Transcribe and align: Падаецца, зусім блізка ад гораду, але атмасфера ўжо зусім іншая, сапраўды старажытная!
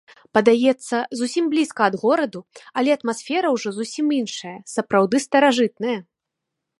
Падаецца, 0.35 1.01
зусім 1.19 1.45
блізка 1.51 1.81
ад 1.89 1.97
гораду, 2.03 2.41
але 2.81 2.95
атмасфера 2.97 3.47
ўжо 3.57 3.69
зусім 3.79 4.05
іншая, 4.19 4.57
сапраўды 4.75 5.17
старажытная! 5.27 5.95